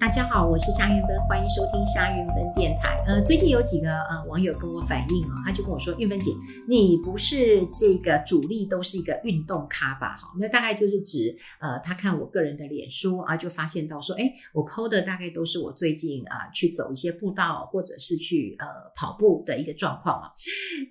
[0.00, 2.96] 大家好，我是夏云芬，欢迎收听夏云芬电台。
[3.06, 6.30] 呃，最近有几个呃网友跟我反映啊、哦，他就跟我说：“韵芬姐，
[6.66, 10.16] 你不是这个主力都是一个运动咖吧？
[10.16, 20.32] 哈，那大概就是指呃，他看我个人的脸书啊，就发现到说，哎，我 PO 的大概都是我最近啊去走一些步道，或者是去呃跑步的一个状况啊。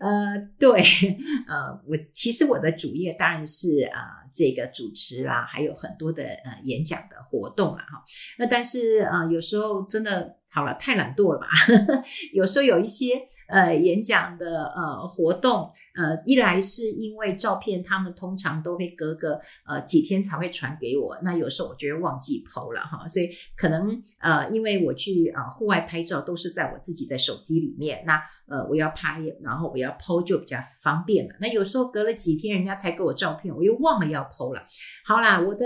[0.02, 0.84] 呃，对，
[1.48, 7.84] 呃，我其实我的主业当然是啊、这个主持啦，还有很多的呃演讲的活动啦。
[7.90, 8.04] 哈。
[8.38, 8.99] 那但是。
[9.04, 11.48] 啊、有时候真的好了，太懒惰了吧？
[12.34, 31.36] 有时候有一些呃演讲的呃活动，呃一来是因为照片他们通常都会隔个呃几天才会传给我，那有时候我就会忘记 PO 了哈，所以可能呃因为我去啊、呃、户外拍照都是在我自己的手机里面，那呃我要拍，然后我要 PO 就比较方便了。
[31.40, 34.64] 那有时候隔了几天人家才给我照片，我又忘了要 PO 了。
[35.06, 35.66] 好啦，我的。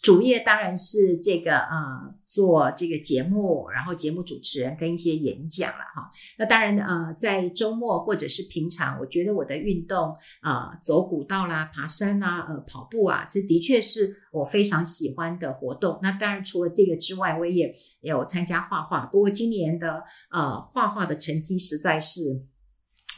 [0.00, 6.10] 主业当然是这个啊、呃，做这个节目，然后节目主持人跟一些演讲了哈。
[6.38, 15.98] 那当然呃，在周末或者是平常，我觉得我的运动啊、走古道啦、爬山啦、呃，跑步啊，这的确是我非常喜欢的活动。
[16.02, 19.06] 那当然除了这个之外，我也有参加画画。
[19.06, 22.44] 不过今年的呃画画的成绩实在是。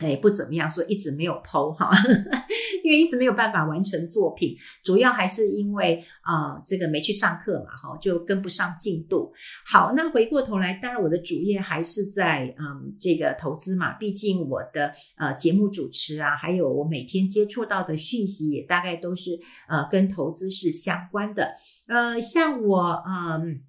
[0.01, 1.91] 哎，不怎么样，所以一直没有 PO 哈，
[2.83, 9.31] 因为一直没有办法完成作品，主要还是因为啊、这个没去上课嘛，哈，就跟不上进度。
[9.67, 21.57] 好，那回过头来，当然我的主业还是在嗯这个投资嘛，毕竟我的呃节目主持啊，还有我每天接触到的讯息也大概都是呃跟投资是相关的。
[21.87, 23.61] 呃，像我嗯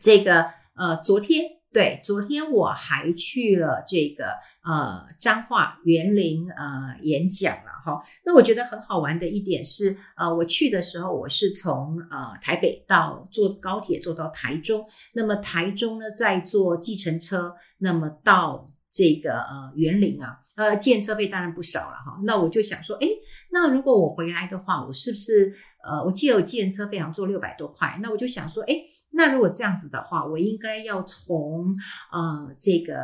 [0.00, 1.59] 这个呃昨天。
[1.72, 8.02] 对，昨天我还去了这个呃彰化园林呃演讲了哈。
[8.24, 22.20] 那我觉得很好玩的一点是，呃，我去的时候我是从呃台北到坐高铁坐到台中，那么台中呢再坐计程车，那么到这个呃园林啊，呃，建车费当然不少了哈。
[22.24, 23.10] 那我就想说，诶，
[23.52, 25.54] 那如果我回来的话，我是不是
[25.88, 28.86] 呃，我记得我建车费好像坐六百多块，那我就想说，诶。
[29.12, 31.74] 那如果这样子的话，我应该要从
[32.12, 32.94] 呃这个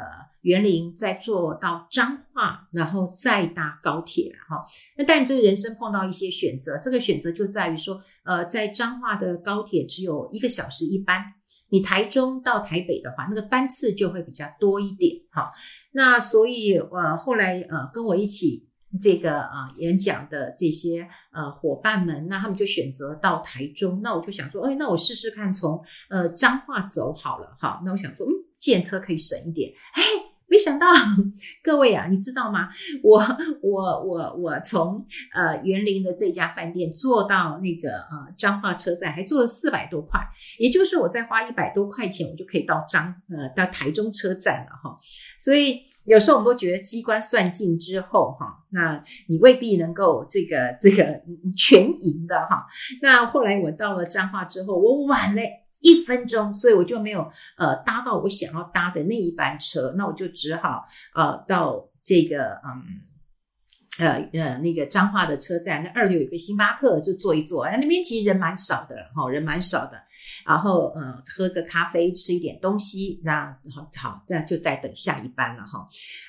[0.42, 4.62] 园林再坐到彰化，然后再搭高铁哈。
[4.96, 11.22] 那但这个人生碰到一些选择，这个选择就在于说，呃，在彰化的高铁只有一个小时一班，
[11.70, 15.50] 你台中到台北的话，那个班次就会比较多一点哈。
[15.92, 18.65] 那所以呃后来呃跟我一起。
[18.98, 24.00] 这个啊，演讲的这些呃伙伴们，那他们就选择到台中。
[24.02, 27.82] 那我就想说，哎，那我试试看从呃彰化走好了哈。
[27.84, 29.70] 那我想说，嗯，建车可以省一点。
[29.92, 30.02] 哎，
[30.46, 30.86] 没想到
[31.62, 32.70] 各位啊，你知道吗？
[33.02, 33.20] 我
[33.62, 35.04] 我我我从
[35.34, 40.20] 呃园林的这家饭店坐到那个呃彰化车站，还坐了四百多块，
[40.58, 44.96] 也就是我再花一百多块钱，我就可以到彰呃到台中车站了哈。
[45.38, 45.82] 所以。
[46.06, 51.20] 有时候我们都觉得机关算尽之后，哈，那你未必能够这个这个
[51.56, 52.66] 全赢的哈。
[53.02, 55.42] 那后来我到了彰化之后，我晚了
[55.80, 57.28] 一分钟，所以我就没有
[57.58, 60.84] 呃搭到我想要搭的那一班车，那我就只好
[61.14, 67.64] 呃到这个嗯呃呃那个彰化的车站，那二楼有一个星巴克，就坐一坐。
[67.64, 70.00] 哎，那边其实人蛮少的哈，人蛮少的。
[70.44, 75.88] 然后，呃，喝个咖啡，吃一点东西，那好，好，那就再等下一班了哈。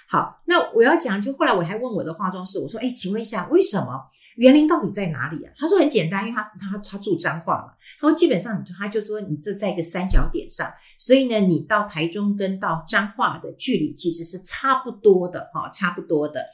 [0.10, 4.10] 好，那我要讲，就后来我还问我的化妆师，我说，哎，请问一下，为什么？
[4.38, 5.52] 园林到底在哪里啊？
[5.58, 7.74] 他说很简单，因为他他他住彰化嘛。
[8.00, 16.46] 他说基本上，他就说你这在一个三角点上，所以呢，你到台中跟到彰化的距离其实是差不多的哈，差不多的。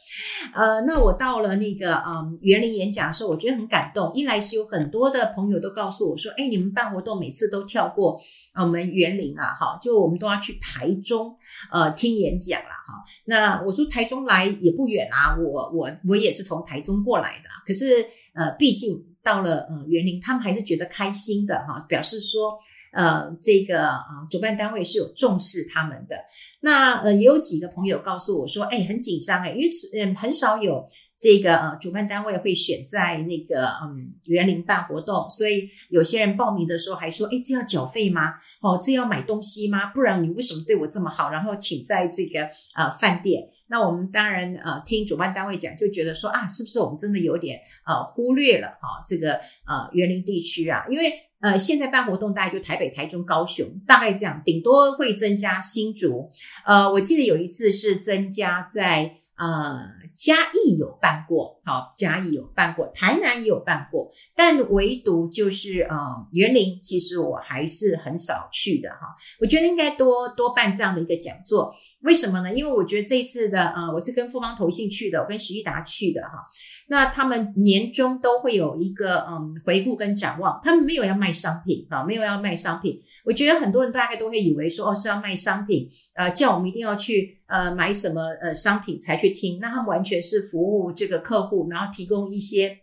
[0.54, 4.12] 呃，那我到了那个嗯园林演讲的时候，我觉得很感动。
[4.14, 8.20] 一来是有很多的朋友都告诉我说，哎，你们办活动每次都跳过
[8.56, 11.36] 我们园林啊，哈，就我们都要去台中
[11.72, 12.70] 呃听演讲啦。
[12.86, 13.04] 哈。
[13.26, 17.50] 那我说台中来也不远啊，我我我也是从台中过来的。
[17.66, 22.60] 可是，呃，毕竟到了呃园林，他们还是觉得开心的哈，表示说，
[22.92, 26.18] 呃，这个啊、呃，主办单位是有重视他们的。
[26.62, 30.90] 那呃，也有几个朋友告诉我说，哎，很紧张哎，因为嗯，很少有
[31.24, 38.34] 这个呃，主办单位会选在那个嗯园林办活动，所以有些人报名的时候还说，哎，这要缴费吗？
[38.62, 39.86] 哦，这要买东西吗？
[39.94, 41.30] 不然你为什么对我这么好？
[41.30, 43.44] 然后请在这个呃饭店。
[43.68, 49.36] 那我们当然呃听主办单位讲，就觉得说啊，是不是我们真的有点呃忽略了哈、哦、这个
[49.66, 50.84] 呃园林地区啊？
[50.90, 56.30] 因为呃现在办活动大概就台北、台中、高雄，大概这样，顶多会增加新竹。
[56.66, 59.80] 呃，我记得有一次是增加在呃
[60.16, 65.96] 嘉义有办过，好，嘉义有办过，台南也有办过，但唯独就是呃，
[66.32, 69.16] 园林，其实我还是很少去的哈。
[69.40, 71.74] 我觉得应该多多办这样的一个讲座。
[72.04, 72.54] 为什么呢？
[72.54, 76.48] 因为我觉得这一次的，呃，我是跟富邦投信去的，我跟徐益达去的哈。
[76.88, 80.60] 那他们年终都会有一个，嗯，回顾跟展望。
[80.62, 83.02] 他们没有要卖商品啊，没有要卖商品。
[83.24, 89.60] 我觉得很多人大概都会以为说，哦，是要卖商品，呃，叫我们一定要去，呃，买什么呃商品才去听。
[89.62, 92.80] 那他们完全是服务这个客户，然后提供一些，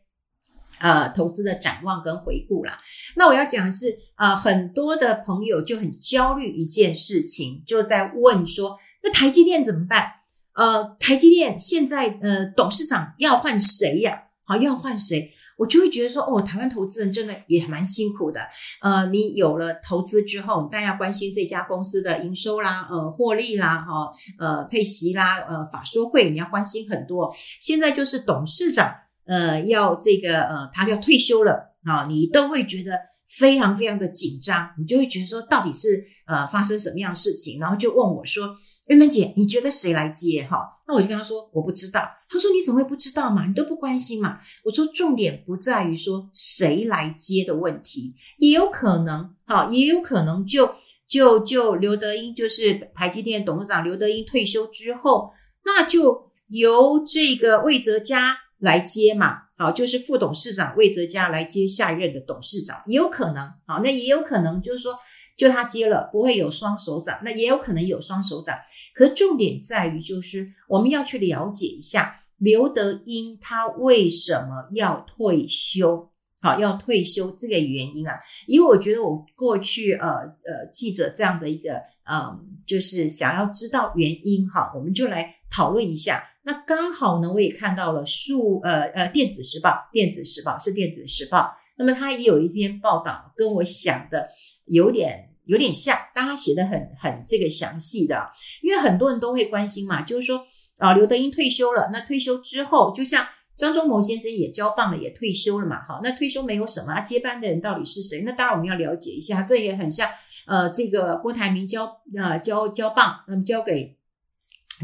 [0.81, 2.79] 呃，投资的展望跟回顾啦。
[3.17, 8.79] 那我要讲的是，呃，很多的朋友就很焦虑一件事情，就在问说。
[9.03, 10.13] 那台积电怎么办？
[10.55, 14.25] 呃，台积电现在呃，董事长要换谁呀？
[14.45, 15.33] 好，要换谁？
[15.57, 18.41] 我就会觉得说，哦，台湾投资人真的也蛮辛苦的。
[18.81, 27.33] 呃，你有了投资之后，大家关心这家公司的营收啦，呃，获利啦，哈，呃，配息啦，呃，法说会你要关心很多。
[27.61, 28.93] 现在就是董事长，
[29.27, 32.99] 呃，要这个呃，他要退休了啊，你都会觉得
[33.29, 37.61] 非常非常的紧张，你就会觉得说，到底是呃发生什么样的事情？
[37.61, 38.57] 然后就问我说。
[38.91, 40.45] 玉芬姐，你觉得谁来接？
[40.51, 40.59] 哈，
[40.89, 42.03] 那我就跟他说我不知道。
[42.29, 43.47] 他说你怎么会不知道嘛？
[43.47, 44.41] 你都不关心嘛？
[44.65, 50.75] 我说重点不在于说谁来接的问题，也有可能，哈，也有可能就
[51.07, 55.31] 就就刘德英就是台积电董事长刘德英退休之后，
[55.65, 64.99] 那就由这个魏哲家来接嘛，好，就是副董事长魏哲家来接下一任的董事长，也有可能，好，那也有可能就是说
[65.37, 68.57] 就他接了，不会有双手掌，那也有可能有双手掌。
[68.95, 76.11] 可重点在于，就是我们要去了解一下刘德英他为什么要退休，
[76.41, 78.19] 好，要退休这个原因啊。
[78.47, 86.25] 因为我觉得我过去呃呃记者这样的一个嗯，就是想要知道原因哈，我们就来讨论一下。
[86.43, 94.29] 那刚好呢，我也看到了数呃呃电子时报，电子时报是电子时报，那么他也有一篇报道跟我想的
[94.65, 95.30] 有点。
[95.47, 98.31] 有点像，但他写的很很这个详细的，
[98.63, 100.45] 因为很多人都会关心嘛，就是说
[100.79, 103.27] 啊，刘德英退休了，那退休之后，就像
[103.57, 108.23] 张忠谋先生也交棒了，也退休了嘛，好，那退休没有什么，接班的人到底是谁？
[108.25, 110.09] 那当然我们要了解一下，这也很像，
[110.47, 114.00] 呃，这个郭台铭交呃交交棒，那么，交给。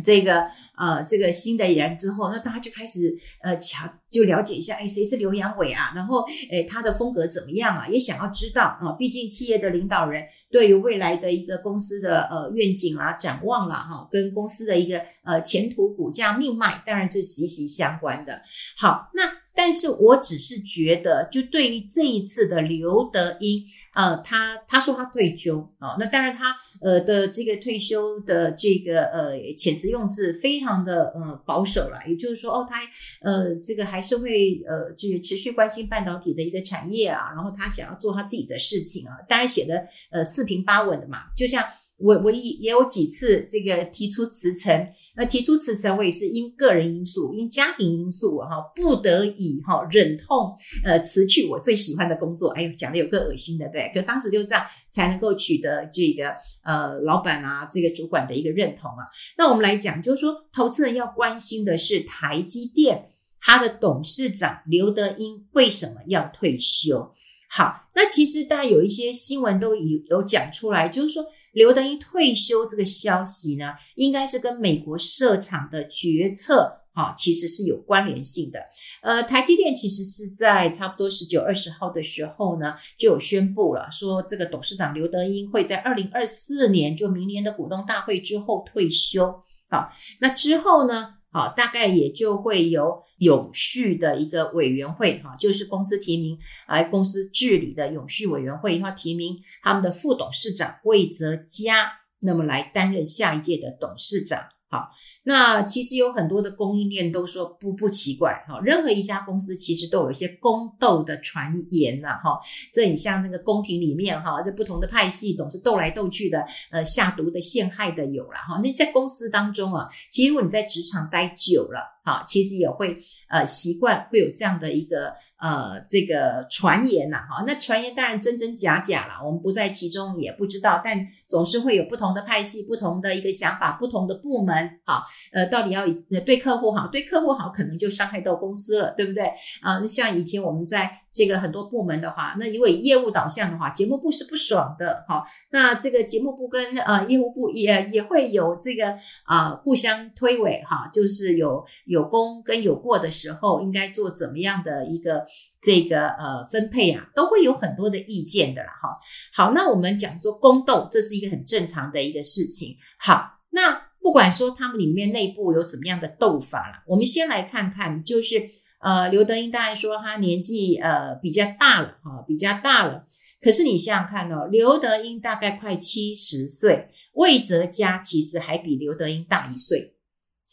[0.05, 0.43] 这个
[0.77, 5.93] 呃，这个新的人之后，那大家就开始呃，强就了解一下，哎，谁是刘阳伟啊？
[5.95, 7.89] 然后，哎，他的风格怎么样啊？
[7.89, 8.93] 也想要知道啊。
[8.99, 18.43] 毕竟企业的领导人对于未来的一个公司的呃愿景啦、展望啦，哈，跟公司的一个呃前途、股价、命脉，当然是息息相关的。
[18.77, 19.46] 好，那。
[19.57, 23.65] 但是我只是觉得，就对于这一次的刘德英，
[23.95, 32.81] 呃，他他说他退休啊、那当然他呃的这个退休的这个呃遣词用字非常的呃保守了，也就是说哦，他
[33.23, 41.65] 呃这个还是会呃这个持续关心半导体的一个产业啊，然后他想要做他自己的事情啊，当然写的呃四平八稳的嘛，就像。
[41.99, 44.71] 我我也也有几次这个提出辞呈，
[45.17, 50.55] 那提出辞呈我也是因个人因素、因家庭因素哈，不得已哈忍痛
[50.85, 52.51] 呃辞去我最喜欢的工作。
[52.51, 59.07] 哎呦，讲的有个恶心的，对，可当时就这样才能够取得这个呃老板啊这个主管的一个认同啊。
[59.39, 63.11] 那我们来讲，就是说投资人要关心的是台积电
[63.41, 67.15] 它的董事长刘德英为什么要退休？
[67.49, 71.25] 好，那其实当然有一些新闻都有有讲出来，就是说。
[71.57, 78.59] 刘德英退休这个消息呢，应该是跟美国设厂的决策啊，其实是有关联性的。
[79.03, 89.43] 呃，台积电其实是在差不多十九、二十号的时候呢，就有宣布了，说这个董事长刘德英会在二零二四年，就明年的股东大会之后退休。
[89.71, 91.15] 好，那之后呢？
[91.37, 104.45] 好，大概也就会有永续的一个委员会，哈，就是公司提名来公司治理的永续委员会，要提名他们的副董事长魏泽佳，那么来担任下一届的董事长。
[104.71, 104.89] 好，
[105.29, 112.39] 那其实有很多的供应链都说不不奇怪哈，任何一家公司其实都有一些宫斗的传言呐哈，
[112.73, 118.61] 这你像那个宫廷里面哈，这不同的派系总是斗来斗去的，呃，下毒的、陷害的有了哈。
[118.63, 121.97] 那在公司当中啊，其实如果你在职场待久了。
[122.07, 135.85] 好，其实也会呃习惯会有这样的一个呃这个传言呐，哈，那传言当然真真假假啦，我们不在其中也不知道，但总是会有不同的派系、不同的一个想法、不同的部门，好，呃，到底要
[136.25, 139.25] 对客户好，对客户好可能就伤害到公司了，对不对？
[139.63, 155.27] 啊、像以前我们在这个很多部门的话，那因为业务导向的话，节目部是不爽的，哈、那这个节目部跟呃业务部也也会有这个啊、互相推诿，哈、就是有有功跟有过的时候，应该做怎么样的一个。
[155.59, 158.97] 这个呃分配啊，都会有很多的意见的啦，哈。
[159.35, 162.77] 好，那我们讲说宫斗，这是一个很正常的一个事情。
[163.01, 173.05] 好，那不管说他们里面内部有怎么样的斗法了，我们先来看看，就是呃刘德英大概说他年纪呃比较大了，哈，比较大了。
[173.41, 179.97] 可是你想想看哦，刘德英大概快七十岁，魏哲家其实还比刘德英大一岁。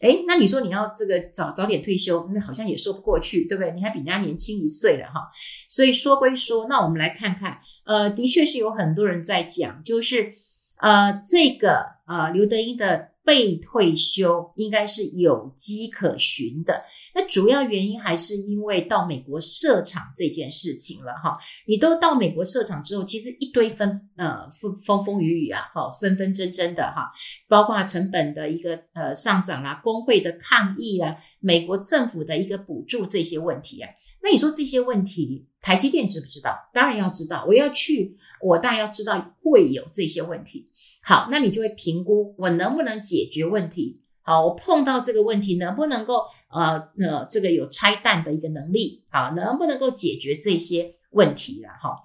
[0.02, 3.72] 诶，那你说你要这个早早点退休，那好像也说不过去，对不对？
[3.74, 5.30] 你还比人家年轻一岁了哈。
[5.70, 10.34] 所以说归说，那我们来看看，呃，的确是有很多人在讲，就是
[10.80, 13.13] 呃，这个呃刘德英的。
[13.26, 16.84] 被退休应该是有迹可循的，
[17.16, 21.38] 那主要原因还是因为到美国设厂这件事情了哈。
[21.66, 27.12] 你都到美国设厂之后，其实一堆纷呃风风风雨雨啊，哈，纷纷争争的哈，
[27.48, 33.90] 包括成本的一个呃上涨啦，工会的抗议啦，美国政府的一个补助这些问题啊。
[34.22, 36.56] 那你说这些问题，台积电知不知道？
[36.74, 40.66] 当然要知道，我要去，我当然要知道会有这些问题。
[41.06, 44.02] 好，那你就会评估我能不能解决问题。
[44.22, 51.98] 好，我碰到这个问题能不能够呃呃这个有拆弹的一个能力啊，能不能够解决这些问题了哈？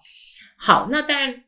[0.59, 1.45] 好，那当然，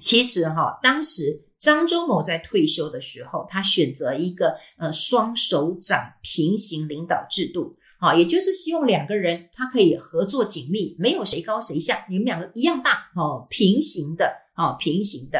[0.00, 15.38] 其实哈，当时张忠谋在退休的时候，他选择一个呃双手掌平行领导制度，好，也就是希望两个人他可以合作紧密，没有谁高谁下，你们两个一样大哦，平行的哦，平行的。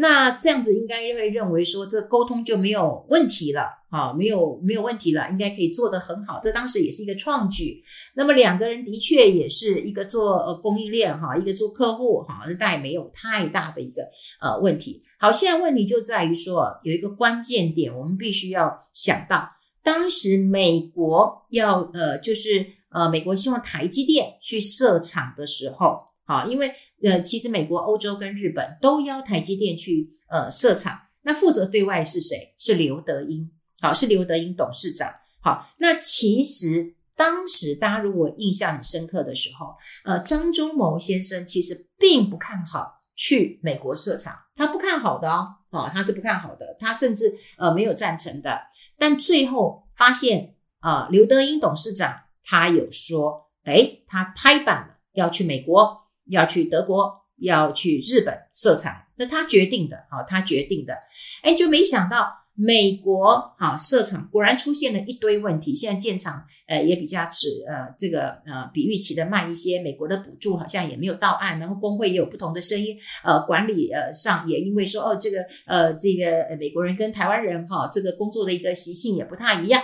[0.00, 6.38] 那这样子应该会认为说，这沟通就没有问题了，啊，没有没有问题了，应该可以做得很好。
[6.40, 7.82] 这当时也是一个创举。
[8.14, 14.02] 那么两个人的确也是一个做呃供应链哈，一个做客户哈，那大也没有太大的一个
[14.40, 15.02] 呃问题。
[15.18, 19.50] 好，现在问题就在于说，有一个关键点，我们必须要想到，
[19.82, 26.07] 当时美国要呃就是呃美国希望台积电去设厂的时候。
[26.28, 26.70] 好，因为
[27.02, 32.54] 呃，其实美国、欧洲跟日本都邀台积电去呃设厂，那负责对外是谁？
[32.58, 35.10] 是刘德英，好，是刘德英董事长。
[35.40, 48.60] 好，那其实当时大家如果印象很深刻的时候，呃，张忠谋先生其实并不看好去美国设厂，他不看好的哦，哦，他是不看好的，他甚至呃没有赞成的。
[48.98, 56.07] 但最后发现啊，刘德英董事长他有说，诶，他拍板了要去美国。
[56.28, 60.94] 要去德国，要去日本设厂，那他决定的，好，他决定的，
[61.42, 65.74] 哎，就没想到美国好设厂，果然出现了一堆问题。
[65.74, 69.80] 现在建厂，呃，也比较迟，呃，这个呃比预期的慢一些。
[69.80, 79.80] 美国的补助好像也没有到岸，然后工会也有不同的声音，呃，管理呃上也因为说哦，这个呃这个美国人跟台湾人哈，这个工作的一个习性也不太一样。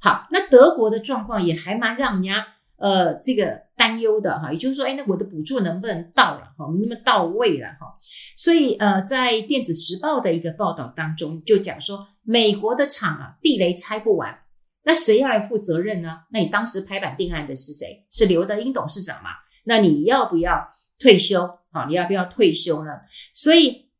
[0.00, 3.65] 好，那德国的状况也还蛮让人家呃这个。
[3.76, 6.64] 担忧的哈，也就是说，哎，那我的补助能不能到了哈？
[6.80, 7.86] 那么到位了哈？
[8.34, 14.34] 所以呃，在电子时报的一个报道当中，就讲说，美国的厂啊，地雷拆不完，
[14.84, 16.20] 那谁要来负责任呢？
[16.32, 18.06] 那你当时拍板定案的是谁？
[18.10, 19.30] 是刘德英董事长嘛？
[19.64, 20.66] 那你要不要
[20.98, 21.46] 退休？
[21.70, 22.92] 好，你要不要退休呢？
[23.34, 23.90] 所以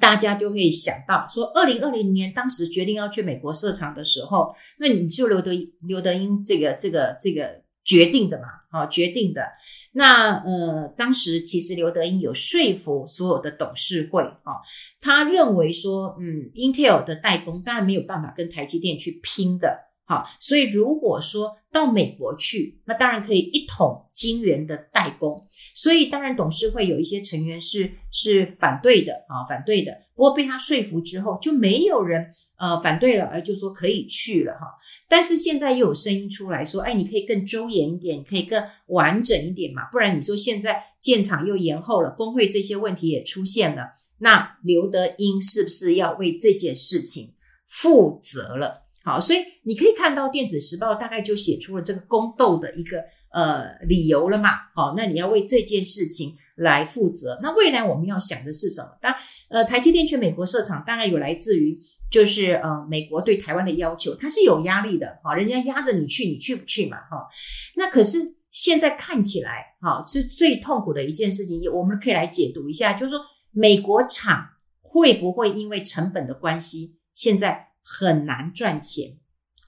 [0.00, 5.52] 大家就会想到说，二零二零年当时决定要去美国设厂的时候，那你就刘德
[5.86, 7.64] 刘德英这个这个这个。
[7.86, 9.46] 决定的嘛，好，决定的。
[9.92, 14.60] 那呃，当时其实刘德英有说服所有的董事会哦，
[15.00, 25.46] 他认为说，嗯，Intel 的代工当然没有办法跟台积电去拼的，好，所以如果说到美国去，那当然可以一统晶圆的代工。
[25.74, 29.92] 所以当然董事会有一些成员是是反对的啊，反对的。
[30.14, 34.66] 不过被他说服之后，就没有人呃反对了，而就说可以去了哈。
[35.08, 47.34] 但是现在又有声音出来说，哎，你可以更周延一点，可以更完整一点嘛，不然你说现在建厂又延后了，工会这些问题也出现了，那刘德英是不是要为这件事情
[47.68, 48.85] 负责了？
[49.06, 54.50] 好，所以你可以看到《电子时报》大概就写出了这个宫斗的一个呃理由了嘛。
[54.74, 57.38] 好，那你要为这件事情来负责。
[57.40, 58.98] 那未来我们要想的是什么？
[59.00, 61.80] 当然，呃，台积电去美国设厂，当然有来自于。
[62.08, 67.26] 就是呃，美国对台湾的要求，它是有压力的好，人家压着你去，你去不去嘛哈？
[67.74, 73.20] 那可是现在看起来哈，是最痛苦的一件事情，我们可以来解读一下，就是说
[73.50, 74.46] 美国厂
[74.80, 79.16] 会不会因为成本的关系，现在很难赚钱。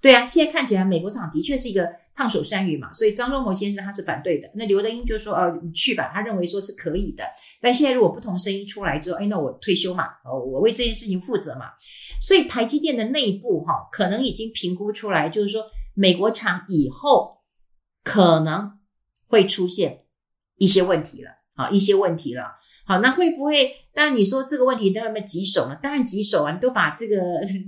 [0.00, 4.50] 对啊，现在看起来美国厂的确是一个烫手山芋嘛，所以张忠谋先生他是反对的。
[4.54, 7.24] 那刘德英就说：“呃，你去吧。”他认为说是可以的。
[7.60, 11.70] 但现在如果不同声音出来之后，哎，那我退休嘛，哦，我为这件事情负责嘛。
[12.20, 17.38] 所以台积电的内部哈、可能已经评估出来，就是说美国厂以后
[18.04, 18.78] 可能
[19.26, 20.04] 会出现
[20.58, 22.57] 一些问题了啊，一些问题了。
[22.88, 23.76] 好，那会不会？
[23.94, 25.78] 当然你说这个问题都有没有棘手呢？
[25.80, 27.16] 当然棘手啊，你都把这个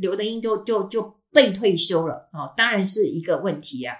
[0.01, 1.15] 刘德英就就就。
[1.33, 3.95] 被退休了哦，当然是一个问题啊。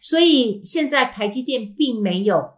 [0.00, 2.54] 所以现在台积电并没有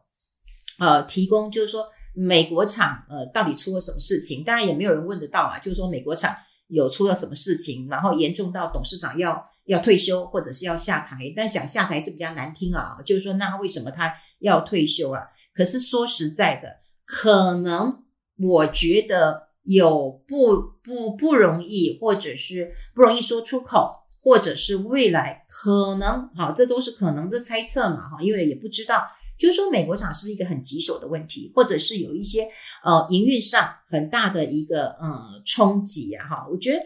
[0.78, 4.45] 呃提供，就是说美国厂呃到底出了什么事情？
[4.45, 5.59] 当然也没有人问得到啊。
[5.59, 6.33] 就是说美国厂
[6.69, 11.19] 有出了什么事情，然后严重到董事长要要退休或者是要下台。
[11.35, 15.23] 但讲下台是比较难听啊，就是说那为什么他要退休啊？
[15.52, 16.69] 可是说实在的，
[17.04, 18.01] 可能
[18.38, 24.00] 我觉得有不不不容易，或者是不容易说出口。
[24.24, 29.04] 或者是未来可能，好，这都是可能的猜测嘛，哈，因为也不知道，
[29.36, 32.48] 就是说美国厂是一个很棘手的问题，或者是有一些
[32.84, 36.78] 呃营运上很大的一个呃冲击啊，哈，我觉得。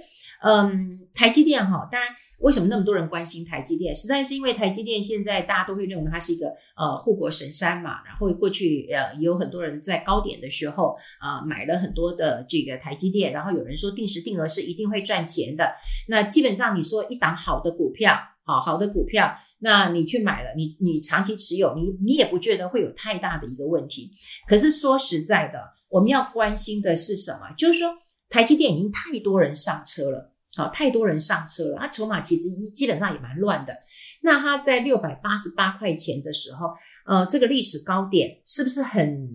[0.43, 3.95] 嗯，台积电哈，当然，为什么那么多人关心台积电？
[3.95, 8.05] 实在是因为台积电现在大家都会认为它是一个呃护国神山嘛。
[8.05, 15.73] 然后过去呃也有很多人在高点的时候啊、买了很多的这个台积电，然后有人说定时定额是一定会赚钱的。
[16.09, 24.13] 那基本上你说一档好的股票，好好的股票，那你去买了，你你长期持有，你你也不觉得会有太大的一个问题。
[24.47, 27.53] 可是说实在的，我们要关心的是什么？
[27.57, 27.95] 就是说
[28.29, 30.36] 台积电已经太多人上车了。
[30.57, 33.77] 好，太多人上车了，它筹码其实一基本上也蛮乱的。
[34.23, 36.69] 那它在六百八十八块钱的时候，
[37.07, 39.29] 呃，这个历史高点是不是很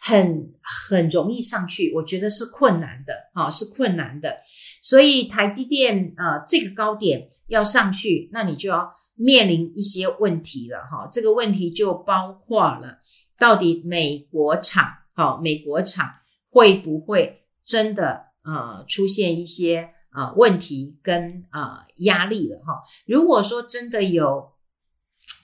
[0.00, 1.92] 很很容易上去？
[1.94, 4.36] 我觉得是困难的，啊，是困难的。
[4.82, 11.08] 所以台积电啊，这个高点要上去，那你就要面临一些问题了，哈。
[11.10, 12.98] 这个问题就包括了，
[13.38, 16.10] 到底美国厂，好，美国厂
[16.50, 19.90] 会不会真的呃出现一些？
[20.16, 22.80] 啊，问题跟啊压力了哈。
[23.04, 24.50] 如果说真的有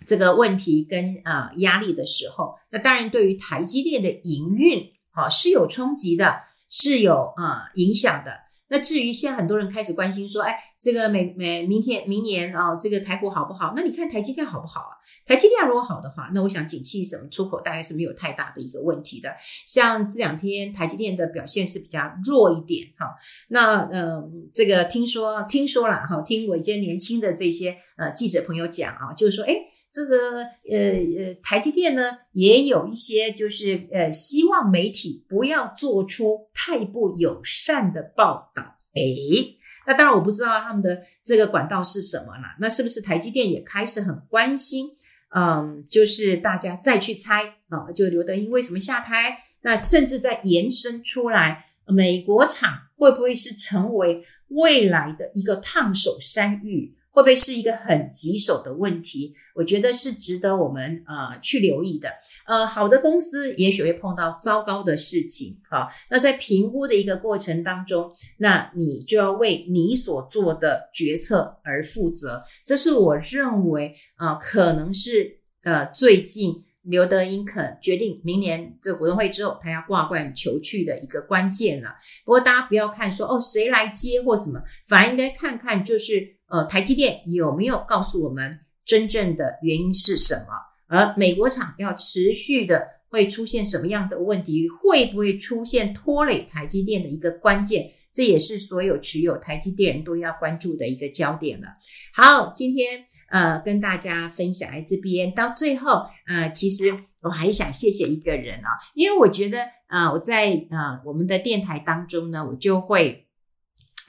[0.06, 8.32] 这个问题跟啊压力的时候，那当然对于台积电的营运啊是有冲击的，是有啊影响的。
[8.72, 13.74] 那至于现在很多人开始关心说，哎，这个每每明天明年啊，这个台股好不好？
[13.76, 14.96] 那你看台积电好不好啊？
[15.26, 19.28] 台积电如果好的话，那我想景气什么出口大概是没有太大的一个问题的。
[19.66, 23.14] 像这两天台积电的表现是比较弱一点哈。
[23.48, 29.54] 那呃，这个听说听说了哈，听我一些年轻的这些呃记者朋友讲啊，就是说，哎。
[29.92, 30.78] 这个呃
[31.18, 38.78] 呃，台积电呢也有一些，就是呃，希望媒体不要做出太不友善的报道。
[38.94, 42.56] 诶，那当然我不知道他们的这个管道是什么了。
[42.58, 44.92] 那是不是台积电也开始很关心？
[45.34, 49.38] 嗯，就是大家再去猜啊，就刘德音为什么下台？
[49.62, 56.96] 那甚至在延伸出来，美国厂会不会是成为未来的一个烫手山芋？
[57.12, 59.34] 会不会是一个很棘手的问题？
[59.54, 62.08] 我觉得是值得我们呃去留意的。
[62.46, 72.42] 呃，好的公司也许会碰到糟糕的事情，好，那在评估的一个过程当中，那你就要为你所做的决策而负责。
[72.64, 81.90] 这是我认为啊，呃，可能是呃最近刘德英肯决定明年这个股东会之后，他要挂冠求去的一个关键了。
[82.24, 86.38] 不过大家不要看说哦谁来接或什么，反而应该看看就是。
[86.52, 90.52] 呃，台积电有没有告诉我们真正的原因是什么？
[90.86, 94.68] 而美国厂要持续的会出现什么样的问题？
[94.68, 97.90] 会不会出现拖累台积电的一个关键？
[98.12, 101.68] 这也是所有持有台积电人都要关注的一个焦点了。
[102.12, 113.26] 好，今天呃跟大家分享在这边，到最后呃，其实我还想谢谢一个人啊，因为我觉得啊、呃，我在啊、呃、我们的电台当中呢，我就会。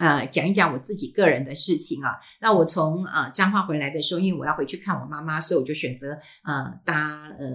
[0.03, 2.19] 呃，讲一讲我自己个人的事情啊。
[2.41, 6.11] 那我从啊彰化回来的时候，因为我要回去看我妈妈，所以我就选择
[6.43, 7.47] 呃搭呃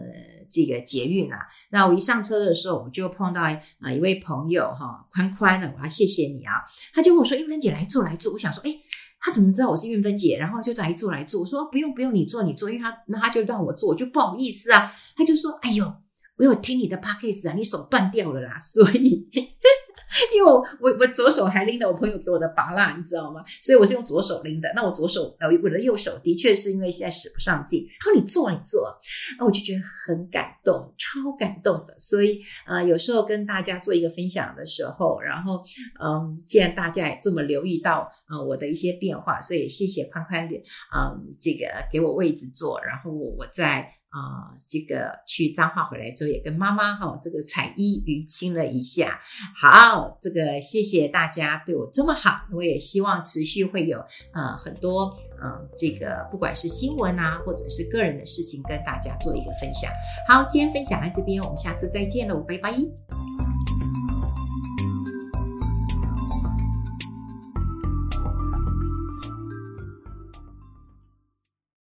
[0.51, 1.47] 这个捷运啊。
[1.69, 6.55] 那我一上车的时候，我就碰到啊、呃、一位朋友哈，宽宽的，我要谢谢你啊。
[6.95, 8.81] 他就跟我说：“韵芬姐来坐来坐。”我想说：“诶，
[9.21, 11.43] 他怎么知道我是韵芬姐？”然后就来坐来坐。
[11.43, 14.91] 我说：“不用不用，你坐你坐。”因为他那他就让我坐，我就不好意思啊。
[15.15, 15.93] 他就说：“哎呦，
[16.39, 19.29] 我有听你的 p o c a s t 啊，你手断掉了啦，所以。”
[20.35, 23.45] 因为我我我左手还拎着我朋友给我的芭乐，你知道吗？
[23.61, 24.71] 所以我是用左手拎的。
[24.75, 27.87] 那我左手呃，我的右手的确是因为现在使不上劲。
[28.01, 28.91] 他说你坐你坐，
[29.39, 31.95] 那我就觉得很感动，超感动的。
[31.99, 35.61] 所以呃，有时候跟大家做一个分享的时候，然后
[36.03, 40.57] 嗯，既然大家也这么留意到呃我的一些变化，所以谢谢宽宽的
[40.97, 43.98] 嗯这个给我位置坐，然后我在。
[44.11, 49.21] 啊、这个去彰化回来之后，也跟妈妈哈、哦、这个彩衣娱亲了一下。
[49.55, 53.99] 好，这个谢谢大家对我这么好，我也希望持续会有
[54.33, 59.91] 呃很多嗯、呃、这个不管是新闻啊，或者是个人的事情，跟大家做一个分享。
[60.27, 63.48] 好，今天分享到这边，我们下次再见喽，拜拜。